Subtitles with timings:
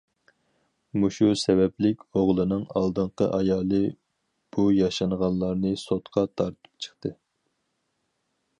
[1.01, 3.81] مۇشۇ سەۋەبلىك ئوغلىنىڭ ئالدىنقى ئايالى
[4.57, 7.13] بۇ ياشانغانلارنى سوتقا تارتىپ چىقتى.